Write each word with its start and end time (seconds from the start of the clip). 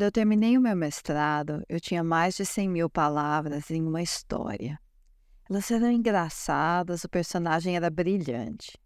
Quando 0.00 0.06
eu 0.06 0.12
terminei 0.12 0.56
o 0.56 0.62
meu 0.62 0.74
mestrado, 0.74 1.62
eu 1.68 1.78
tinha 1.78 2.02
mais 2.02 2.34
de 2.34 2.46
100 2.46 2.70
mil 2.70 2.88
palavras 2.88 3.70
em 3.70 3.82
uma 3.82 4.00
história. 4.00 4.80
Elas 5.46 5.70
eram 5.70 5.90
engraçadas, 5.90 7.04
o 7.04 7.08
personagem 7.10 7.76
era 7.76 7.90
brilhante. 7.90 8.80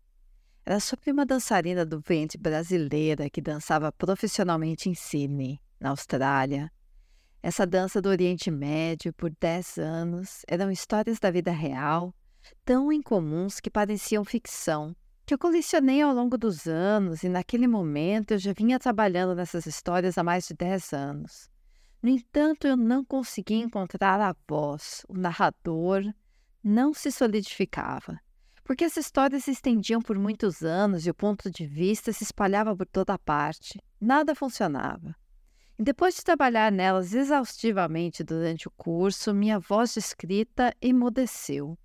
Era 0.67 0.81
sobre 0.81 1.13
uma 1.13 1.25
dançarina 1.25 1.87
do 1.87 2.01
ventre 2.01 2.37
brasileira 2.37 3.31
que 3.31 3.41
dançava 3.41 3.93
profissionalmente 3.93 4.91
em 4.91 4.95
Sydney, 4.97 5.61
na 5.79 5.91
Austrália. 5.91 6.69
Essa 7.41 7.65
dança 7.65 8.03
do 8.03 8.09
Oriente 8.09 8.51
Médio 8.51 9.13
por 9.13 9.31
10 9.31 9.79
anos 9.79 10.43
eram 10.49 10.69
histórias 10.69 11.21
da 11.21 11.31
vida 11.31 11.53
real, 11.53 12.13
tão 12.65 12.93
incomuns 12.93 13.61
que 13.61 13.71
pareciam 13.71 14.25
ficção, 14.25 14.97
que 15.27 15.33
eu 15.33 15.39
colecionei 15.39 16.03
ao 16.03 16.13
longo 16.13 16.37
dos 16.37 16.67
anos 16.67 17.23
e 17.23 17.29
naquele 17.29 17.67
momento 17.67 18.33
eu 18.33 18.39
já 18.39 18.53
vinha 18.53 18.79
trabalhando 18.79 19.35
nessas 19.35 19.65
histórias 19.65 20.19
há 20.19 20.23
mais 20.23 20.47
de 20.47 20.55
10 20.55 20.93
anos. 20.93 21.49
No 22.03 22.11
entanto, 22.11 22.67
eu 22.67 22.77
não 22.77 23.03
conseguia 23.03 23.65
encontrar 23.65 24.21
a 24.21 24.37
voz, 24.47 25.07
o 25.09 25.17
narrador 25.17 26.03
não 26.63 26.93
se 26.93 27.11
solidificava, 27.11 28.21
porque 28.63 28.85
as 28.85 28.99
histórias 28.99 29.45
se 29.45 29.53
estendiam 29.53 30.03
por 30.03 30.19
muitos 30.19 30.63
anos 30.63 31.07
e 31.07 31.11
o 31.11 31.15
ponto 31.15 31.51
de 31.51 31.67
vista 31.67 32.13
se 32.13 32.25
espalhava 32.25 32.77
por 32.77 32.87
toda 32.87 33.19
parte. 33.19 33.81
Nada 33.99 34.35
funcionava. 34.35 35.17
E 35.79 35.83
depois 35.83 36.15
de 36.15 36.23
trabalhar 36.23 36.71
nelas 36.71 37.15
exaustivamente 37.15 38.23
durante 38.23 38.69
o 38.69 38.71
curso, 38.71 39.33
minha 39.33 39.59
voz 39.59 39.95
de 39.95 40.01
escrita 40.01 40.77
emudeceu. 40.83 41.79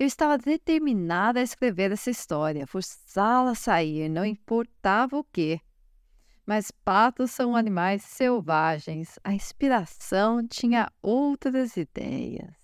Eu 0.00 0.06
estava 0.06 0.38
determinada 0.38 1.40
a 1.40 1.42
escrever 1.42 1.92
essa 1.92 2.08
história, 2.08 2.66
forçá-la 2.66 3.50
a 3.50 3.54
sair, 3.54 4.08
não 4.08 4.24
importava 4.24 5.18
o 5.18 5.22
quê. 5.22 5.60
Mas 6.46 6.70
patos 6.70 7.32
são 7.32 7.54
animais 7.54 8.02
selvagens, 8.02 9.18
a 9.22 9.34
inspiração 9.34 10.40
tinha 10.48 10.90
outras 11.02 11.76
ideias. 11.76 12.56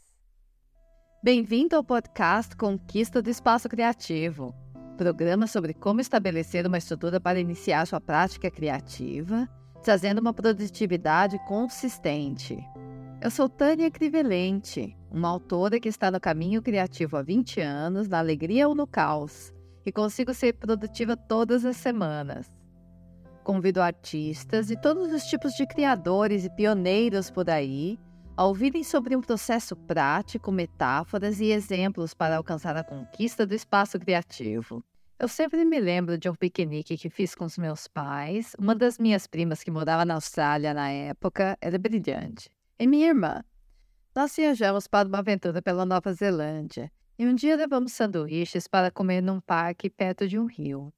Bem-vindo 1.23 1.77
ao 1.77 1.85
podcast 1.85 2.57
Conquista 2.57 3.21
do 3.21 3.29
Espaço 3.29 3.69
Criativo, 3.69 4.55
programa 4.97 5.47
sobre 5.47 5.75
como 5.75 6.01
estabelecer 6.01 6.67
uma 6.67 6.79
estrutura 6.79 7.21
para 7.21 7.39
iniciar 7.39 7.87
sua 7.87 8.01
prática 8.01 8.51
criativa, 8.51 9.47
trazendo 9.83 10.23
uma 10.23 10.33
produtividade 10.33 11.39
consistente. 11.47 12.57
Eu 13.19 13.31
sou 13.31 13.49
Tânia 13.49 13.91
Crivelente, 13.91 14.95
uma 15.11 15.29
autora 15.29 15.81
que 15.81 15.89
está 15.89 16.11
no 16.11 16.21
caminho 16.21 16.61
criativo 16.61 17.17
há 17.17 17.23
20 17.23 17.61
anos, 17.63 18.09
na 18.09 18.19
alegria 18.19 18.69
ou 18.69 18.75
no 18.75 18.87
caos, 18.87 19.55
e 19.87 19.91
consigo 19.91 20.35
ser 20.35 20.53
produtiva 20.53 21.17
todas 21.17 21.65
as 21.65 21.79
semanas. 21.79 22.53
Convido 23.43 23.81
artistas 23.81 24.71
e 24.71 24.79
todos 24.79 25.11
os 25.13 25.25
tipos 25.25 25.55
de 25.55 25.67
criadores 25.67 26.45
e 26.45 26.51
pioneiros 26.51 27.31
por 27.31 27.49
aí 27.49 27.99
a 28.37 28.45
ouvirem 28.45 28.85
sobre 28.85 29.17
um 29.17 29.23
processo 29.23 29.75
prático, 29.75 30.53
metáforas 30.53 31.41
e 31.41 31.47
exemplos 31.47 32.13
para 32.13 32.37
alcançar 32.37 32.77
a 32.77 32.85
conquista 32.85 33.47
do 33.47 33.55
espaço 33.55 33.99
criativo. 33.99 34.85
Eu 35.19 35.27
sempre 35.27 35.65
me 35.65 35.81
lembro 35.81 36.19
de 36.19 36.29
um 36.29 36.35
piquenique 36.35 36.99
que 36.99 37.09
fiz 37.09 37.35
com 37.35 37.47
os 37.47 37.57
meus 37.57 37.89
pais. 37.89 38.55
Uma 38.59 38.75
das 38.75 38.99
minhas 38.99 39.27
primas 39.27 39.63
que 39.63 39.71
morava 39.71 40.05
na 40.05 40.15
Austrália 40.15 40.75
na 40.75 40.91
época 40.91 41.57
era 41.63 41.79
brilhante. 41.79 42.55
E 42.79 42.87
minha 42.87 43.09
irmã, 43.09 43.43
nós 44.15 44.37
viajamos 44.37 44.87
para 44.87 45.09
uma 45.09 45.21
aventura 45.21 45.63
pela 45.63 45.87
Nova 45.87 46.13
Zelândia 46.13 46.93
e 47.19 47.27
um 47.27 47.35
dia 47.35 47.57
levamos 47.57 47.95
sanduíches 47.95 48.69
para 48.69 48.91
comer 48.91 49.23
num 49.23 49.41
parque 49.41 49.89
perto 49.89 50.29
de 50.29 50.39
um 50.39 50.45
rio. 50.45 50.93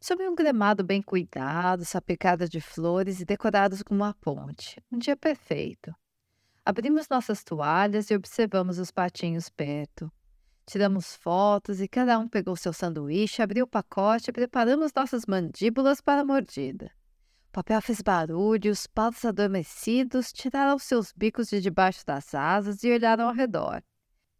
Sobre 0.00 0.28
um 0.28 0.34
gramado 0.36 0.84
bem 0.84 1.02
cuidado, 1.02 1.84
sapecado 1.84 2.48
de 2.48 2.60
flores 2.60 3.20
e 3.20 3.24
decorados 3.24 3.82
com 3.82 3.96
uma 3.96 4.14
ponte. 4.14 4.80
Um 4.92 4.98
dia 4.98 5.16
perfeito. 5.16 5.92
Abrimos 6.64 7.08
nossas 7.08 7.42
toalhas 7.42 8.10
e 8.10 8.14
observamos 8.14 8.78
os 8.78 8.92
patinhos 8.92 9.48
perto. 9.48 10.12
Tiramos 10.66 11.16
fotos 11.16 11.80
e 11.80 11.88
cada 11.88 12.16
um 12.16 12.28
pegou 12.28 12.54
seu 12.54 12.72
sanduíche, 12.72 13.42
abriu 13.42 13.64
o 13.64 13.68
pacote 13.68 14.30
e 14.30 14.32
preparamos 14.32 14.92
nossas 14.94 15.26
mandíbulas 15.26 16.00
para 16.00 16.20
a 16.20 16.24
mordida. 16.24 16.92
O 17.58 17.60
papel 17.60 17.82
fez 17.82 18.00
barulho 18.00 18.68
e 18.68 18.70
os 18.70 18.86
patos 18.86 19.24
adormecidos 19.24 20.32
tiraram 20.32 20.78
seus 20.78 21.12
bicos 21.12 21.48
de 21.48 21.60
debaixo 21.60 22.06
das 22.06 22.32
asas 22.32 22.84
e 22.84 22.92
olharam 22.92 23.26
ao 23.26 23.34
redor. 23.34 23.82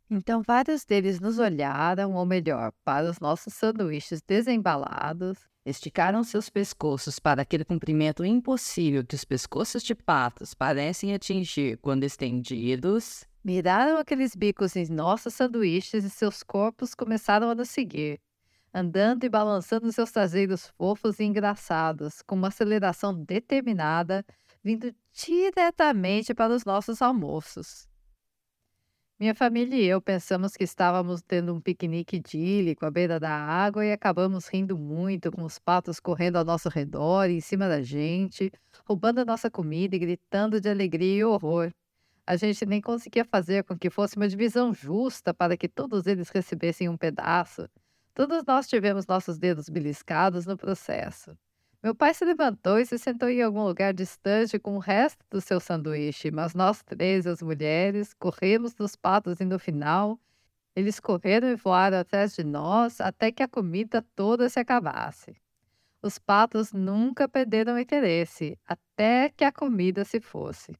Então 0.09 0.41
vários 0.41 0.85
deles 0.85 1.19
nos 1.19 1.41
olharam, 1.41 2.15
ou 2.15 2.25
melhor, 2.25 2.73
para 2.85 3.11
os 3.11 3.19
nossos 3.19 3.55
sanduíches 3.55 4.23
desembalados, 4.23 5.37
esticaram 5.67 6.23
seus 6.23 6.49
pescoços 6.49 7.19
para 7.19 7.43
aquele 7.43 7.65
comprimento 7.65 8.25
impossível 8.25 9.05
que 9.05 9.17
os 9.17 9.25
pescoços 9.25 9.83
de 9.83 9.97
patos 9.97 10.55
parecem 10.55 11.13
atingir 11.13 11.77
quando 11.79 12.05
estendidos, 12.05 13.25
miraram 13.43 13.99
aqueles 13.99 14.37
bicos 14.37 14.77
em 14.77 14.87
nossos 14.87 15.35
sanduíches 15.35 16.05
e 16.05 16.11
seus 16.11 16.45
corpos 16.45 16.95
começaram 16.95 17.51
a 17.51 17.55
nos 17.57 17.69
seguir 17.69 18.21
andando 18.79 19.25
e 19.25 19.29
balançando 19.29 19.91
seus 19.93 20.13
traseiros 20.13 20.69
fofos 20.77 21.19
e 21.19 21.25
engraçados, 21.25 22.23
com 22.23 22.37
uma 22.37 22.49
aceleração 22.49 23.15
determinada, 23.15 24.25
vindo 24.63 24.95
diretamente 25.13 26.33
para 26.33 26.55
os 26.55 26.65
nossos 26.65 27.03
almoços. 27.03 27.89
Minha 29.19 29.35
família 29.35 29.77
e 29.77 29.85
eu 29.85 30.01
pensamos 30.01 30.57
que 30.57 30.63
estávamos 30.63 31.21
tendo 31.23 31.53
um 31.53 31.61
piquenique 31.61 32.17
idílico 32.17 32.87
à 32.87 32.91
beira 32.91 33.19
da 33.19 33.31
água 33.31 33.85
e 33.85 33.91
acabamos 33.91 34.47
rindo 34.47 34.79
muito 34.79 35.33
com 35.33 35.43
os 35.43 35.59
patos 35.59 35.99
correndo 35.99 36.37
ao 36.37 36.45
nosso 36.45 36.69
redor 36.69 37.29
e 37.29 37.39
em 37.39 37.41
cima 37.41 37.69
da 37.69 37.83
gente, 37.83 38.53
roubando 38.85 39.19
a 39.19 39.25
nossa 39.25 39.51
comida 39.51 39.97
e 39.97 39.99
gritando 39.99 40.61
de 40.61 40.69
alegria 40.69 41.17
e 41.17 41.25
horror. 41.25 41.73
A 42.25 42.37
gente 42.37 42.65
nem 42.65 42.81
conseguia 42.81 43.25
fazer 43.25 43.65
com 43.65 43.77
que 43.77 43.91
fosse 43.91 44.17
uma 44.17 44.29
divisão 44.29 44.73
justa 44.73 45.35
para 45.35 45.57
que 45.57 45.67
todos 45.67 46.07
eles 46.07 46.29
recebessem 46.29 46.89
um 46.89 46.97
pedaço. 46.97 47.69
Todos 48.19 48.43
nós 48.45 48.67
tivemos 48.67 49.07
nossos 49.07 49.39
dedos 49.39 49.69
beliscados 49.69 50.45
no 50.45 50.57
processo. 50.57 51.39
Meu 51.81 51.95
pai 51.95 52.13
se 52.13 52.25
levantou 52.25 52.77
e 52.77 52.85
se 52.85 52.99
sentou 52.99 53.29
em 53.29 53.41
algum 53.41 53.63
lugar 53.63 53.95
distante 53.95 54.59
com 54.59 54.75
o 54.75 54.81
resto 54.81 55.25
do 55.31 55.41
seu 55.41 55.61
sanduíche, 55.61 56.29
mas 56.33 56.53
nós 56.53 56.83
três, 56.83 57.29
as 57.29 57.41
mulheres, 57.41 58.13
corremos 58.15 58.75
nos 58.75 58.97
patos 58.97 59.39
e 59.39 59.45
no 59.45 59.57
final, 59.57 60.19
eles 60.75 60.99
correram 60.99 61.47
e 61.47 61.55
voaram 61.55 61.99
atrás 61.99 62.35
de 62.35 62.43
nós 62.43 63.01
até 63.01 63.31
que 63.31 63.41
a 63.41 63.47
comida 63.47 64.05
toda 64.17 64.49
se 64.49 64.59
acabasse. 64.59 65.37
Os 66.03 66.19
patos 66.19 66.73
nunca 66.73 67.29
perderam 67.29 67.79
interesse, 67.79 68.59
até 68.67 69.29
que 69.29 69.45
a 69.45 69.53
comida 69.53 70.05
se 70.05 70.21
fosse. 70.21 70.73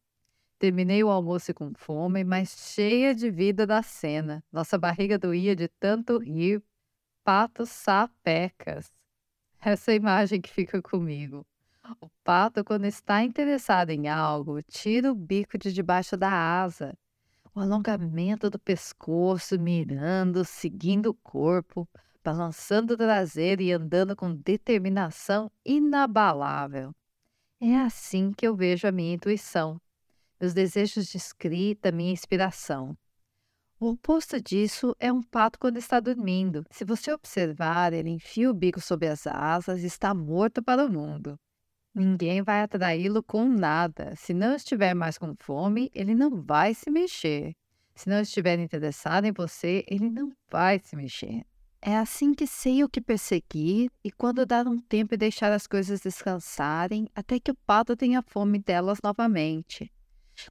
Terminei 0.59 1.05
o 1.05 1.09
almoço 1.09 1.55
com 1.55 1.73
fome, 1.77 2.25
mas 2.25 2.75
cheia 2.75 3.15
de 3.15 3.31
vida 3.31 3.65
da 3.65 3.81
cena. 3.81 4.43
Nossa 4.51 4.77
barriga 4.77 5.17
doía 5.17 5.55
de 5.55 5.69
tanto 5.69 6.19
rir, 6.19 6.61
patos 7.29 7.69
sapecas. 7.69 8.91
Essa 9.61 9.93
imagem 9.93 10.41
que 10.41 10.49
fica 10.49 10.81
comigo. 10.81 11.45
O 12.01 12.09
pato, 12.25 12.65
quando 12.65 12.87
está 12.87 13.23
interessado 13.23 13.91
em 13.91 14.09
algo, 14.09 14.63
tira 14.63 15.13
o 15.13 15.15
bico 15.15 15.59
de 15.59 15.71
debaixo 15.71 16.17
da 16.17 16.33
asa. 16.33 16.97
O 17.55 17.61
alongamento 17.61 18.49
do 18.49 18.59
pescoço, 18.59 19.61
mirando, 19.61 20.43
seguindo 20.43 21.11
o 21.11 21.15
corpo, 21.15 21.87
balançando 22.25 22.95
o 22.95 22.97
traseiro 22.97 23.61
e 23.61 23.73
andando 23.73 24.17
com 24.17 24.35
determinação 24.35 25.53
inabalável. 25.63 26.95
É 27.61 27.77
assim 27.77 28.33
que 28.33 28.49
eu 28.49 28.57
vejo 28.57 28.89
a 28.89 28.93
minha 28.93 29.13
intuição, 29.13 29.79
meus 30.41 30.55
desejos 30.55 31.07
de 31.09 31.19
escrita, 31.19 31.93
minha 31.93 32.11
inspiração. 32.11 32.97
O 33.81 33.91
oposto 33.91 34.41
disso 34.41 34.93
é 34.99 35.13
um 35.13 35.23
pato 35.23 35.57
quando 35.57 35.77
está 35.77 36.01
dormindo. 36.01 36.65
Se 36.69 36.85
você 36.85 37.13
observar, 37.13 37.93
ele 37.93 38.11
enfia 38.11 38.51
o 38.51 38.55
bico 38.55 38.81
sob 38.81 39.07
as 39.07 39.25
asas 39.25 39.85
e 39.85 39.87
está 39.87 40.13
morto 40.13 40.61
para 40.61 40.85
o 40.85 40.93
mundo. 40.93 41.39
Ninguém 41.95 42.43
vai 42.43 42.63
atraí-lo 42.63 43.23
com 43.23 43.49
nada. 43.49 44.17
Se 44.17 44.35
não 44.35 44.57
estiver 44.57 44.95
mais 44.95 45.17
com 45.17 45.33
fome, 45.39 45.91
ele 45.95 46.13
não 46.13 46.43
vai 46.43 46.75
se 46.75 46.91
mexer. 46.91 47.55
Se 47.95 48.09
não 48.09 48.21
estiver 48.21 48.59
interessado 48.59 49.27
em 49.27 49.33
você, 49.33 49.85
ele 49.87 50.11
não 50.11 50.33
vai 50.51 50.81
se 50.81 50.97
mexer. 50.97 51.45
É 51.81 51.97
assim 51.97 52.35
que 52.35 52.49
sei 52.49 52.83
o 52.83 52.89
que 52.89 53.01
perseguir 53.01 53.93
e 54.03 54.11
quando 54.11 54.45
dar 54.45 54.67
um 54.67 54.81
tempo 54.81 55.15
e 55.15 55.17
deixar 55.17 55.53
as 55.53 55.69
coisas 55.69 56.01
descansarem 56.01 57.09
até 57.15 57.39
que 57.39 57.53
o 57.53 57.59
pato 57.65 57.97
tenha 57.97 58.23
fome 58.23 58.59
delas 58.59 58.99
novamente. 59.05 59.89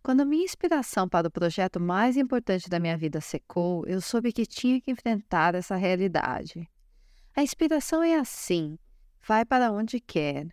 Quando 0.04 0.26
minha 0.26 0.44
inspiração 0.44 1.08
para 1.08 1.28
o 1.28 1.32
projeto 1.32 1.80
mais 1.80 2.18
importante 2.18 2.70
da 2.70 2.80
minha 2.80 2.98
vida 2.98 3.22
secou, 3.22 3.86
eu 3.86 4.02
soube 4.02 4.34
que 4.34 4.46
tinha 4.46 4.82
que 4.82 4.92
enfrentar 4.92 5.56
essa 5.56 5.76
realidade. 5.76 6.70
A 7.36 7.44
inspiração 7.44 8.04
é 8.04 8.16
assim, 8.16 8.78
vai 9.26 9.46
para 9.46 9.72
onde 9.72 10.00
quer. 10.00 10.48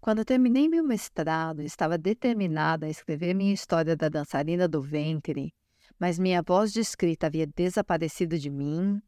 Quando 0.00 0.24
terminei 0.24 0.68
meu 0.68 0.84
mestrado, 0.84 1.62
estava 1.62 1.96
determinada 1.96 2.86
a 2.86 2.90
escrever 2.90 3.34
minha 3.34 3.54
história 3.54 3.96
da 3.96 4.08
dançarina 4.08 4.68
do 4.68 4.82
ventre, 4.82 5.52
mas 5.98 6.18
minha 6.18 6.42
voz 6.42 6.72
de 6.72 6.80
escrita 6.80 7.26
havia 7.26 7.46
desaparecido 7.46 8.38
de 8.38 8.50
mim. 8.50 9.00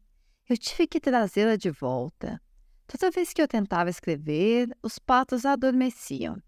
Eu 0.49 0.57
tive 0.57 0.87
que 0.87 0.99
trazê-la 0.99 1.55
de 1.55 1.69
volta. 1.69 2.41
Toda 2.87 3.11
vez 3.11 3.33
que 3.33 3.41
eu 3.41 3.47
tentava 3.47 3.89
escrever, 3.89 4.69
os 4.81 4.97
patos 4.97 5.45
adormeciam. 5.45 6.41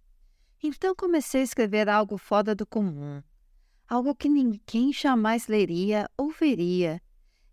Então 0.62 0.94
comecei 0.94 1.42
a 1.42 1.44
escrever 1.44 1.88
algo 1.88 2.18
fora 2.18 2.54
do 2.54 2.66
comum, 2.66 3.24
algo 3.88 4.14
que 4.14 4.28
ninguém 4.28 4.92
jamais 4.92 5.48
leria 5.48 6.10
ou 6.18 6.30
veria, 6.30 7.02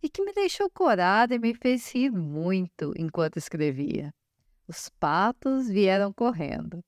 e 0.02 0.08
que 0.08 0.24
me 0.24 0.32
deixou 0.32 0.68
corada 0.68 1.34
e 1.34 1.38
me 1.38 1.54
fez 1.54 1.90
rir 1.92 2.10
muito 2.10 2.92
enquanto 2.96 3.36
escrevia. 3.36 4.12
Os 4.66 4.88
patos 4.88 5.68
vieram 5.68 6.12
correndo. 6.12 6.80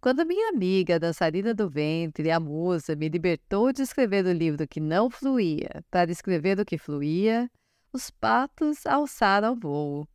Quando 0.00 0.26
minha 0.26 0.50
amiga, 0.50 0.96
a 0.96 0.98
dançarina 0.98 1.54
do 1.54 1.68
ventre, 1.68 2.30
a 2.30 2.38
musa, 2.38 2.94
me 2.94 3.08
libertou 3.08 3.72
de 3.72 3.82
escrever 3.82 4.24
o 4.24 4.32
livro 4.32 4.66
que 4.66 4.80
não 4.80 5.10
fluía 5.10 5.84
para 5.90 6.10
escrever 6.10 6.58
o 6.58 6.64
que 6.64 6.78
fluía, 6.78 7.50
os 7.92 8.10
patos 8.10 8.86
alçaram 8.86 9.56
voo. 9.56 10.06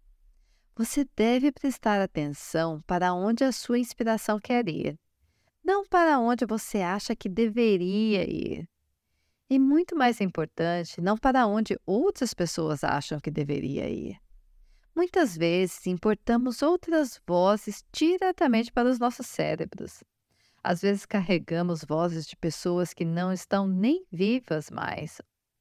Você 0.75 1.05
deve 1.15 1.51
prestar 1.51 2.01
atenção 2.01 2.81
para 2.85 3.13
onde 3.13 3.43
a 3.43 3.51
sua 3.51 3.79
inspiração 3.79 4.39
quer 4.39 4.67
ir, 4.67 4.97
não 5.65 5.83
para 5.83 6.19
onde 6.19 6.45
você 6.45 6.81
acha 6.81 7.15
que 7.15 7.27
deveria 7.27 8.23
ir. 8.23 8.69
E 9.49 9.57
muito 9.57 9.95
mais 9.95 10.21
importante, 10.21 11.01
não 11.01 11.17
para 11.17 11.47
onde 11.47 11.75
outras 11.87 12.35
pessoas 12.35 12.83
acham 12.83 13.19
que 13.19 13.31
deveria 13.31 13.89
ir. 13.89 14.19
Muitas 14.95 15.35
vezes 15.35 15.87
importamos 15.87 16.61
outras 16.61 17.19
vozes 17.27 17.83
diretamente 17.91 18.71
para 18.71 18.87
os 18.87 18.99
nossos 18.99 19.25
cérebros. 19.25 20.03
Às 20.63 20.81
vezes 20.81 21.05
carregamos 21.05 21.83
vozes 21.83 22.27
de 22.27 22.37
pessoas 22.37 22.93
que 22.93 23.03
não 23.03 23.33
estão 23.33 23.67
nem 23.67 24.05
vivas 24.11 24.69
mais 24.69 25.19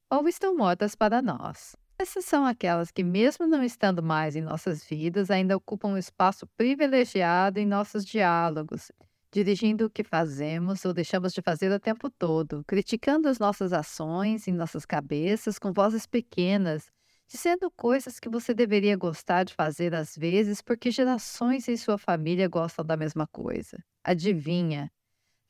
ou 0.09 0.27
estão 0.27 0.55
mortas 0.55 0.95
para 0.95 1.21
nós. 1.21 1.75
Essas 1.97 2.25
são 2.25 2.45
aquelas 2.45 2.91
que, 2.91 3.03
mesmo 3.03 3.47
não 3.47 3.63
estando 3.63 4.03
mais 4.03 4.35
em 4.35 4.41
nossas 4.41 4.83
vidas, 4.83 5.31
ainda 5.31 5.57
ocupam 5.57 5.89
um 5.89 5.97
espaço 5.97 6.45
privilegiado 6.55 7.59
em 7.59 7.65
nossos 7.65 8.05
diálogos, 8.05 8.91
dirigindo 9.35 9.87
o 9.87 9.89
que 9.89 10.01
fazemos 10.01 10.85
ou 10.85 10.93
deixamos 10.93 11.33
de 11.33 11.41
fazer 11.41 11.69
o 11.69 11.77
tempo 11.77 12.09
todo, 12.09 12.63
criticando 12.65 13.27
as 13.27 13.37
nossas 13.37 13.73
ações 13.73 14.47
em 14.47 14.53
nossas 14.53 14.85
cabeças 14.85 15.59
com 15.59 15.73
vozes 15.73 16.07
pequenas 16.07 16.89
dizendo 17.27 17.69
coisas 17.71 18.17
que 18.17 18.29
você 18.29 18.53
deveria 18.53 18.95
gostar 18.95 19.43
de 19.43 19.53
fazer 19.53 19.93
às 19.93 20.15
vezes 20.15 20.61
porque 20.61 20.89
gerações 20.89 21.67
em 21.67 21.75
sua 21.75 21.97
família 21.97 22.47
gostam 22.47 22.85
da 22.85 22.95
mesma 22.95 23.27
coisa. 23.27 23.83
Adivinha? 24.03 24.89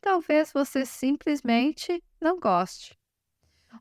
Talvez 0.02 0.52
você 0.52 0.84
simplesmente 0.84 2.02
não 2.20 2.40
goste. 2.40 2.98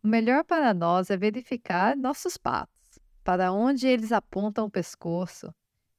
O 0.03 0.09
melhor 0.09 0.45
para 0.45 0.75
nós 0.75 1.09
é 1.09 1.17
verificar 1.17 1.97
nossos 1.97 2.37
patos, 2.37 2.99
para 3.23 3.53
onde 3.53 3.87
eles 3.87 4.13
apontam 4.13 4.67
o 4.67 4.71
pescoço, 4.71 5.55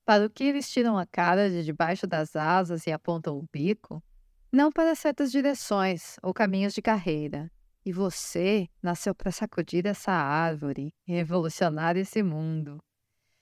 para 0.06 0.26
o 0.26 0.30
que 0.30 0.44
eles 0.44 0.70
tiram 0.70 0.98
a 0.98 1.06
cara 1.06 1.50
de 1.50 1.64
debaixo 1.64 2.06
das 2.06 2.36
asas 2.36 2.86
e 2.86 2.92
apontam 2.92 3.38
o 3.38 3.46
bico, 3.52 4.04
não 4.52 4.72
para 4.72 4.94
certas 4.94 5.32
direções 5.32 6.18
ou 6.22 6.34
caminhos 6.34 6.74
de 6.74 6.82
carreira, 6.82 7.52
e 7.84 7.92
você 7.92 8.70
nasceu 8.82 9.16
para 9.16 9.32
sacudir 9.32 9.86
essa 9.86 10.12
árvore, 10.12 10.94
revolucionar 11.06 11.98
esse 11.98 12.22
mundo. 12.22 12.80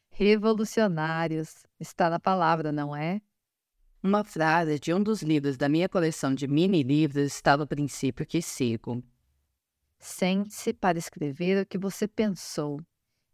Revolucionários 0.09 1.63
está 1.79 2.09
na 2.09 2.19
palavra, 2.19 2.71
não 2.71 2.95
é? 2.95 3.21
Uma 4.01 4.23
frase 4.23 4.79
de 4.79 4.93
um 4.93 5.01
dos 5.01 5.21
livros 5.21 5.57
da 5.57 5.69
minha 5.69 5.89
coleção 5.89 6.33
de 6.33 6.47
mini-livros 6.47 7.33
está 7.33 7.55
no 7.57 7.67
princípio 7.67 8.25
que 8.25 8.41
sigo. 8.41 9.03
Sente-se 9.97 10.73
para 10.73 10.97
escrever 10.97 11.61
o 11.61 11.65
que 11.65 11.77
você 11.77 12.07
pensou, 12.07 12.81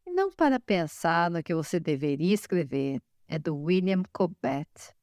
e 0.06 0.12
não 0.12 0.32
para 0.32 0.60
pensar 0.60 1.32
no 1.32 1.42
que 1.42 1.54
você 1.54 1.80
deveria 1.80 2.34
escrever. 2.34 3.02
É 3.30 3.38
do 3.38 3.56
William 3.56 4.04
Cobbett. 4.12 4.94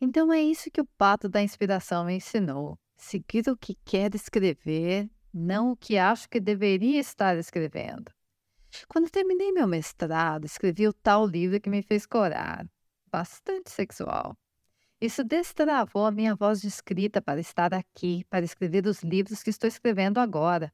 Então 0.00 0.32
é 0.32 0.40
isso 0.40 0.70
que 0.70 0.80
o 0.80 0.88
pato 0.96 1.28
da 1.28 1.42
inspiração 1.42 2.04
me 2.04 2.14
ensinou 2.14 2.78
seguir 2.96 3.48
o 3.48 3.56
que 3.56 3.74
quer 3.84 4.14
escrever, 4.14 5.10
não 5.32 5.72
o 5.72 5.76
que 5.76 5.98
acho 5.98 6.28
que 6.28 6.40
deveria 6.40 7.00
estar 7.00 7.36
escrevendo. 7.36 8.12
Quando 8.88 9.10
terminei 9.10 9.52
meu 9.52 9.66
mestrado, 9.66 10.44
escrevi 10.44 10.86
o 10.88 10.92
tal 10.92 11.26
livro 11.26 11.60
que 11.60 11.68
me 11.68 11.82
fez 11.82 12.06
corar, 12.06 12.66
bastante 13.10 13.70
sexual. 13.70 14.36
Isso 15.00 15.22
destravou 15.22 16.06
a 16.06 16.10
minha 16.10 16.34
voz 16.34 16.60
de 16.60 16.68
escrita 16.68 17.20
para 17.20 17.40
estar 17.40 17.74
aqui, 17.74 18.24
para 18.30 18.44
escrever 18.44 18.86
os 18.86 19.02
livros 19.02 19.42
que 19.42 19.50
estou 19.50 19.68
escrevendo 19.68 20.18
agora. 20.18 20.72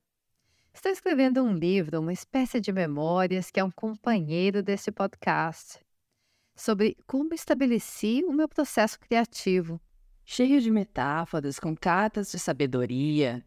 Estou 0.72 0.92
escrevendo 0.92 1.42
um 1.42 1.52
livro, 1.52 2.00
uma 2.00 2.12
espécie 2.12 2.60
de 2.60 2.70
memórias, 2.70 3.50
que 3.50 3.58
é 3.58 3.64
um 3.64 3.70
companheiro 3.70 4.62
desse 4.62 4.92
podcast, 4.92 5.80
sobre 6.60 6.94
como 7.06 7.32
estabeleci 7.32 8.22
o 8.26 8.32
meu 8.32 8.46
processo 8.46 9.00
criativo, 9.00 9.80
cheio 10.24 10.60
de 10.60 10.70
metáforas 10.70 11.58
com 11.58 11.74
cartas 11.74 12.30
de 12.30 12.38
sabedoria, 12.38 13.42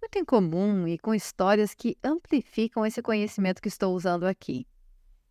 muito 0.00 0.18
incomum 0.18 0.86
e 0.86 0.98
com 0.98 1.14
histórias 1.14 1.74
que 1.74 1.96
amplificam 2.04 2.84
esse 2.84 3.00
conhecimento 3.00 3.62
que 3.62 3.68
estou 3.68 3.94
usando 3.94 4.24
aqui. 4.24 4.66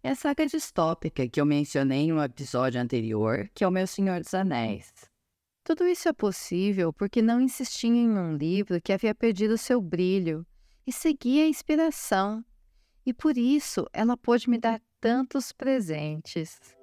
É 0.03 0.09
a 0.09 0.15
saga 0.15 0.45
distópica 0.47 1.27
que 1.27 1.39
eu 1.39 1.45
mencionei 1.45 2.05
em 2.05 2.13
um 2.13 2.21
episódio 2.21 2.81
anterior, 2.81 3.49
que 3.53 3.63
é 3.63 3.67
o 3.67 3.71
Meu 3.71 3.85
Senhor 3.85 4.19
dos 4.19 4.33
Anéis. 4.33 4.91
Tudo 5.63 5.85
isso 5.85 6.09
é 6.09 6.13
possível 6.13 6.91
porque 6.91 7.21
não 7.21 7.39
insisti 7.39 7.87
em 7.87 8.09
um 8.09 8.35
livro 8.35 8.81
que 8.81 8.93
havia 8.93 9.13
perdido 9.13 9.57
seu 9.57 9.79
brilho 9.79 10.45
e 10.85 10.91
seguia 10.91 11.43
a 11.43 11.47
inspiração, 11.47 12.43
e 13.05 13.13
por 13.13 13.37
isso 13.37 13.85
ela 13.93 14.17
pôde 14.17 14.49
me 14.49 14.57
dar 14.57 14.81
tantos 14.99 15.51
presentes. 15.51 16.76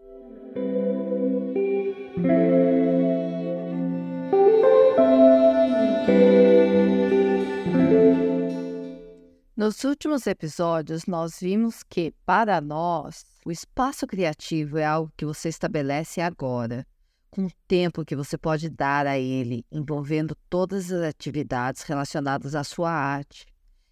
Nos 9.56 9.84
últimos 9.84 10.26
episódios, 10.26 11.06
nós 11.06 11.38
vimos 11.38 11.84
que, 11.84 12.12
para 12.26 12.60
nós, 12.60 13.24
o 13.46 13.52
espaço 13.52 14.04
criativo 14.04 14.78
é 14.78 14.84
algo 14.84 15.12
que 15.16 15.24
você 15.24 15.48
estabelece 15.48 16.20
agora, 16.20 16.84
com 17.30 17.46
o 17.46 17.52
tempo 17.68 18.04
que 18.04 18.16
você 18.16 18.36
pode 18.36 18.68
dar 18.68 19.06
a 19.06 19.16
ele, 19.16 19.64
envolvendo 19.70 20.36
todas 20.50 20.90
as 20.90 21.02
atividades 21.02 21.82
relacionadas 21.82 22.56
à 22.56 22.64
sua 22.64 22.90
arte. 22.90 23.46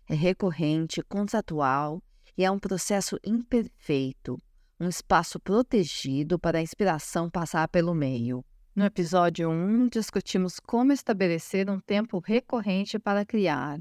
É 0.08 0.16
recorrente, 0.16 1.00
contratual 1.00 2.02
e 2.36 2.44
é 2.44 2.50
um 2.50 2.58
processo 2.58 3.16
imperfeito, 3.22 4.36
um 4.80 4.88
espaço 4.88 5.38
protegido 5.38 6.40
para 6.40 6.58
a 6.58 6.62
inspiração 6.62 7.30
passar 7.30 7.68
pelo 7.68 7.94
meio. 7.94 8.44
No 8.74 8.84
episódio 8.84 9.48
1, 9.48 9.90
discutimos 9.90 10.58
como 10.58 10.92
estabelecer 10.92 11.70
um 11.70 11.78
tempo 11.78 12.18
recorrente 12.18 12.98
para 12.98 13.24
criar. 13.24 13.78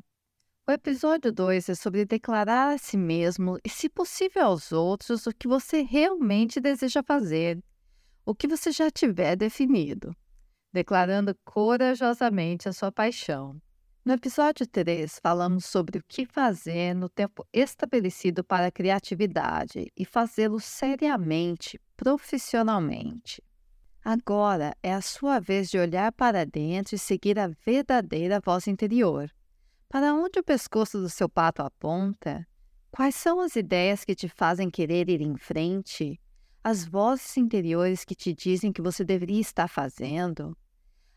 O 0.72 0.74
episódio 0.74 1.34
2 1.34 1.68
é 1.68 1.76
sobre 1.76 2.06
declarar 2.06 2.74
a 2.74 2.78
si 2.78 2.96
mesmo 2.96 3.58
e, 3.62 3.68
se 3.68 3.90
possível, 3.90 4.46
aos 4.46 4.72
outros 4.72 5.28
o 5.28 5.34
que 5.34 5.46
você 5.46 5.82
realmente 5.82 6.62
deseja 6.62 7.04
fazer, 7.04 7.62
o 8.26 8.34
que 8.34 8.48
você 8.48 8.72
já 8.72 8.90
tiver 8.90 9.36
definido, 9.36 10.16
declarando 10.72 11.36
corajosamente 11.44 12.70
a 12.70 12.72
sua 12.72 12.90
paixão. 12.90 13.62
No 14.06 14.14
episódio 14.14 14.66
3, 14.66 15.20
falamos 15.22 15.66
sobre 15.66 16.00
o 16.00 16.04
que 16.08 16.26
fazer 16.26 16.94
no 16.94 17.10
tempo 17.10 17.46
estabelecido 17.52 18.42
para 18.42 18.68
a 18.68 18.72
criatividade 18.72 19.92
e 19.94 20.06
fazê-lo 20.06 20.62
seriamente, 20.62 21.78
profissionalmente. 21.98 23.44
Agora 24.06 24.74
é 24.82 24.94
a 24.94 25.02
sua 25.02 25.38
vez 25.38 25.70
de 25.70 25.78
olhar 25.78 26.14
para 26.14 26.46
dentro 26.46 26.96
e 26.96 26.98
seguir 26.98 27.38
a 27.38 27.48
verdadeira 27.66 28.40
voz 28.40 28.68
interior. 28.68 29.30
Para 29.92 30.14
onde 30.14 30.40
o 30.40 30.44
pescoço 30.44 31.00
do 31.00 31.10
seu 31.10 31.28
pato 31.28 31.62
aponta? 31.62 32.48
Quais 32.90 33.14
são 33.14 33.42
as 33.42 33.56
ideias 33.56 34.06
que 34.06 34.16
te 34.16 34.30
fazem 34.30 34.70
querer 34.70 35.10
ir 35.10 35.22
em 35.22 35.36
frente? 35.36 36.20
As 36.64 36.86
vozes 36.86 37.36
interiores 37.36 38.06
que 38.06 38.16
te 38.16 38.34
dizem 38.34 38.72
que 38.72 38.82
você 38.82 39.04
deveria 39.04 39.42
estar 39.42 39.68
fazendo? 39.68 40.58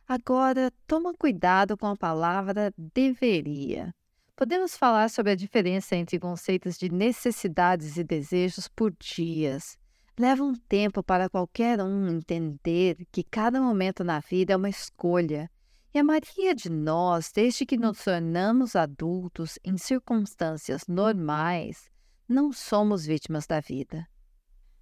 Agora, 0.09 0.73
toma 0.87 1.14
cuidado 1.14 1.76
com 1.76 1.87
a 1.87 1.97
palavra 1.97 2.75
deveria. 2.76 3.95
Podemos 4.35 4.76
falar 4.76 5.09
sobre 5.09 5.33
a 5.33 5.37
diferença 5.37 5.95
entre 5.95 6.19
conceitos 6.19 6.76
de 6.76 6.90
necessidades 6.90 7.97
e 7.97 8.02
desejos 8.02 8.66
por 8.66 8.93
dias 8.99 9.78
Leva 10.16 10.45
um 10.45 10.54
tempo 10.54 11.02
para 11.02 11.28
qualquer 11.28 11.81
um 11.81 12.09
entender 12.09 13.04
que 13.11 13.25
cada 13.25 13.61
momento 13.61 14.04
na 14.04 14.21
vida 14.21 14.52
é 14.52 14.57
uma 14.57 14.69
escolha. 14.69 15.50
E 15.94 15.98
a 16.00 16.02
maioria 16.02 16.56
de 16.56 16.68
nós, 16.68 17.30
desde 17.30 17.64
que 17.64 17.76
nos 17.76 18.02
tornamos 18.02 18.74
adultos 18.74 19.60
em 19.62 19.78
circunstâncias 19.78 20.88
normais, 20.88 21.88
não 22.28 22.52
somos 22.52 23.06
vítimas 23.06 23.46
da 23.46 23.60
vida. 23.60 24.04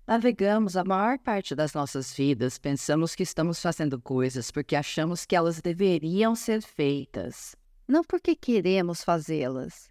Navegamos 0.07 0.75
a 0.75 0.83
maior 0.83 1.19
parte 1.19 1.55
das 1.55 1.75
nossas 1.75 2.15
vidas, 2.15 2.59
pensamos 2.59 3.15
que 3.15 3.25
estamos 3.25 3.61
fazendo 3.61 4.01
coisas 4.01 4.51
porque 4.51 4.75
achamos 4.75 5.27
que 5.27 5.37
elas 5.37 5.61
deveriam 5.61 6.35
ser 6.35 6.63
feitas, 6.63 7.55
não 7.87 8.03
porque 8.03 8.35
queremos 8.35 9.05
fazê-las. 9.05 9.91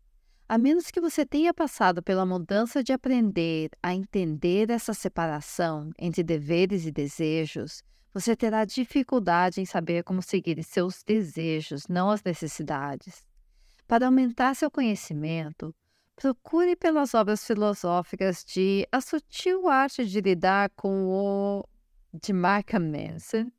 A 0.50 0.58
menos 0.58 0.90
que 0.90 1.00
você 1.00 1.24
tenha 1.24 1.54
passado 1.54 2.02
pela 2.02 2.26
mudança 2.26 2.84
de 2.84 2.94
aprender 2.94 3.70
a 3.84 3.94
entender 3.94 4.72
essa 4.72 4.92
separação 4.92 5.92
entre 6.00 6.24
deveres 6.24 6.84
e 6.88 6.92
desejos, 6.92 7.84
Você 8.14 8.36
terá 8.36 8.66
dificuldade 8.66 9.62
em 9.62 9.66
saber 9.66 10.04
como 10.04 10.22
seguir 10.22 10.62
seus 10.64 11.02
desejos, 11.02 11.88
não 11.88 12.10
as 12.10 12.22
necessidades. 12.22 13.26
Para 13.88 14.08
aumentar 14.08 14.54
seu 14.54 14.70
conhecimento, 14.70 15.74
procure 16.16 16.76
pelas 16.76 17.14
obras 17.14 17.46
filosóficas 17.46 18.44
de 18.44 18.86
A 18.92 19.00
Sutil 19.00 19.70
Arte 19.70 20.06
de 20.06 20.20
Lidar 20.20 20.70
com 20.76 21.08
o 21.08 21.66
de 22.14 22.34
Mark 22.34 22.74
Manson 22.74 23.50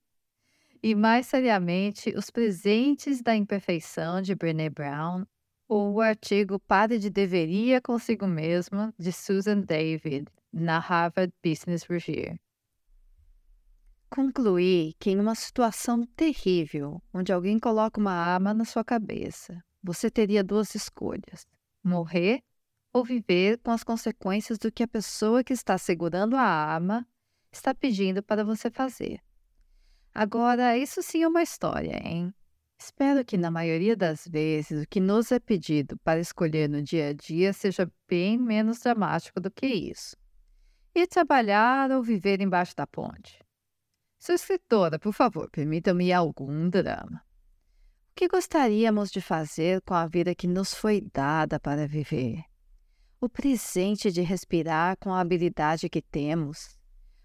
e, 0.83 0.95
mais 0.95 1.27
seriamente, 1.27 2.15
Os 2.17 2.29
Presentes 2.29 3.23
da 3.23 3.35
Imperfeição 3.35 4.21
de 4.21 4.35
Brené 4.35 4.69
Brown 4.69 5.25
ou 5.67 5.95
o 5.95 6.01
artigo 6.03 6.61
Pare 6.61 6.99
de 6.99 7.09
Deveria 7.09 7.81
Consigo 7.81 8.27
Mesma 8.27 8.93
de 8.99 9.11
Susan 9.13 9.61
David 9.61 10.27
na 10.53 10.79
Harvard 10.79 11.33
Business 11.43 11.85
Review. 11.85 12.39
Concluí 14.13 14.93
que 15.01 15.09
em 15.09 15.19
uma 15.19 15.35
situação 15.35 16.05
terrível, 16.05 17.03
onde 17.15 17.33
alguém 17.33 17.59
coloca 17.59 17.99
uma 17.99 18.13
arma 18.13 18.53
na 18.53 18.63
sua 18.63 18.85
cabeça, 18.85 19.65
você 19.83 20.11
teria 20.11 20.45
duas 20.45 20.75
escolhas: 20.75 21.47
morrer 21.83 22.43
ou 22.93 23.03
viver 23.03 23.57
com 23.65 23.71
as 23.71 23.83
consequências 23.83 24.59
do 24.59 24.71
que 24.71 24.83
a 24.83 24.87
pessoa 24.87 25.43
que 25.43 25.55
está 25.55 25.79
segurando 25.79 26.37
a 26.37 26.43
arma 26.43 27.09
está 27.51 27.75
pedindo 27.75 28.23
para 28.23 28.45
você 28.45 28.71
fazer. 28.71 29.19
Agora, 30.15 30.77
isso 30.77 31.03
sim 31.03 31.23
é 31.23 31.29
uma 31.29 31.43
história, 31.43 31.99
hein? 32.07 32.35
Espero 32.79 33.25
que, 33.25 33.39
na 33.39 33.51
maioria 33.51 33.97
das 33.97 34.29
vezes, 34.29 34.83
o 34.83 34.87
que 34.87 35.01
nos 35.01 35.33
é 35.33 35.41
pedido 35.41 35.97
para 36.05 36.21
escolher 36.21 36.69
no 36.69 36.83
dia 36.83 37.09
a 37.09 37.13
dia 37.15 37.55
seja 37.55 37.91
bem 38.07 38.37
menos 38.37 38.81
dramático 38.81 39.41
do 39.41 39.51
que 39.51 39.67
isso. 39.67 40.15
Ir 40.95 41.07
trabalhar 41.07 41.91
ou 41.91 42.03
viver 42.03 42.43
embaixo 42.43 42.77
da 42.77 42.87
ponte. 42.87 43.43
Sua 44.23 44.37
escritora, 44.37 45.01
por 45.01 45.13
favor, 45.13 45.51
permita-me 45.51 46.13
algum 46.13 46.71
drama. 46.71 47.21
O 48.13 48.15
que 48.15 48.29
gostaríamos 48.29 49.11
de 49.11 49.21
fazer 49.21 49.81
com 49.81 49.95
a 49.95 50.07
vida 50.07 50.33
que 50.33 50.47
nos 50.47 50.73
foi 50.73 51.01
dada 51.13 51.59
para 51.59 51.89
viver? 51.89 52.45
O 53.21 53.29
presente 53.29 54.13
de 54.13 54.21
respirar 54.23 54.97
com 54.99 55.13
a 55.13 55.19
habilidade 55.19 55.89
que 55.89 56.01
temos? 56.01 56.79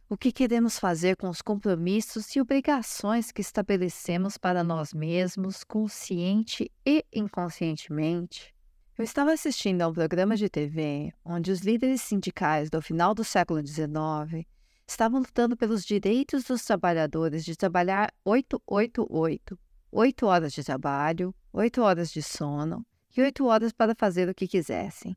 O 0.09 0.17
que 0.17 0.31
queremos 0.31 0.79
fazer 0.79 1.15
com 1.15 1.29
os 1.29 1.39
compromissos 1.39 2.35
e 2.35 2.41
obrigações 2.41 3.31
que 3.31 3.41
estabelecemos 3.41 4.35
para 4.35 4.63
nós 4.63 4.91
mesmos, 4.91 5.63
consciente 5.63 6.71
e 6.83 7.05
inconscientemente? 7.13 8.55
Eu 8.97 9.03
estava 9.03 9.33
assistindo 9.33 9.83
a 9.83 9.87
um 9.87 9.93
programa 9.93 10.35
de 10.35 10.49
TV 10.49 11.13
onde 11.23 11.51
os 11.51 11.59
líderes 11.59 12.01
sindicais 12.01 12.71
do 12.71 12.81
final 12.81 13.13
do 13.13 13.23
século 13.23 13.63
XIX 13.63 14.47
estavam 14.87 15.19
lutando 15.19 15.57
pelos 15.57 15.83
direitos 15.83 16.45
dos 16.45 16.63
trabalhadores 16.63 17.43
de 17.43 17.55
trabalhar 17.55 18.11
888, 18.23 19.59
8 19.91 20.25
horas 20.25 20.53
de 20.53 20.63
trabalho, 20.63 21.35
8 21.51 21.81
horas 21.81 22.09
de 22.09 22.23
sono 22.23 22.85
e 23.15 23.21
8 23.21 23.45
horas 23.45 23.73
para 23.73 23.93
fazer 23.93 24.29
o 24.29 24.33
que 24.33 24.47
quisessem. 24.47 25.15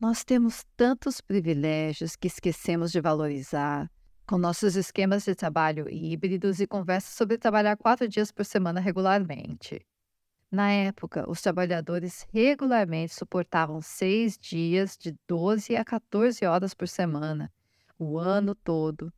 Nós 0.00 0.24
temos 0.24 0.64
tantos 0.76 1.20
privilégios 1.20 2.16
que 2.16 2.28
esquecemos 2.28 2.90
de 2.90 3.00
valorizar, 3.00 3.90
com 4.26 4.38
nossos 4.38 4.74
esquemas 4.74 5.24
de 5.24 5.34
trabalho 5.34 5.88
híbridos 5.88 6.58
e 6.58 6.66
conversas 6.66 7.14
sobre 7.14 7.36
trabalhar 7.36 7.76
quatro 7.76 8.08
dias 8.08 8.32
por 8.32 8.44
semana 8.44 8.80
regularmente. 8.80 9.84
Na 10.50 10.70
época, 10.70 11.28
os 11.28 11.42
trabalhadores 11.42 12.26
regularmente 12.32 13.14
suportavam 13.14 13.82
seis 13.82 14.38
dias 14.38 14.96
de 14.96 15.14
12 15.28 15.76
a 15.76 15.84
14 15.84 16.46
horas 16.46 16.72
por 16.72 16.88
semana 16.88 17.52
o 17.98 18.18
ano 18.18 18.54
todo. 18.54 19.12